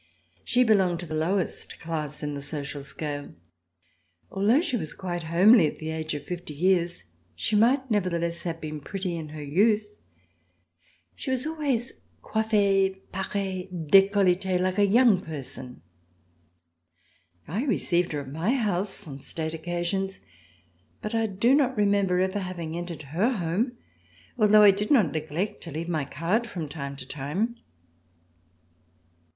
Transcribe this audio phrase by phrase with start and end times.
[0.43, 3.35] She belonged to the lowest class in the social scale.
[4.31, 7.03] Although she was quite homely at the age of fifty years,
[7.35, 9.99] she might nevertheless have been pretty in her youth.
[11.13, 11.93] She was always
[12.23, 15.83] coiffee, puree, decolletee like a young person.
[17.47, 20.19] I received her at my house on State occasions,
[21.03, 23.77] but I do not remember ever having entered her home,
[24.35, 27.57] although I did not neglect to leave my card from time to time.